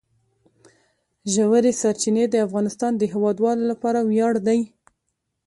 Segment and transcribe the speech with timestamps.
[1.33, 4.59] ژورې سرچینې د افغانستان د هیوادوالو لپاره ویاړ دی.